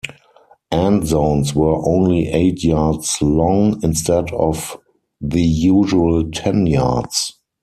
End 0.71 1.05
zones 1.05 1.53
were 1.53 1.77
only 1.87 2.27
eight 2.29 2.63
yards 2.63 3.21
long 3.21 3.79
instead 3.83 4.31
of 4.31 4.75
the 5.21 5.43
usual 5.43 6.27
ten 6.33 6.65
yards. 6.65 7.37